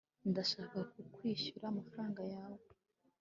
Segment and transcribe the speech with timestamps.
[0.29, 2.63] ndashaka kukwishura amafaranga yawe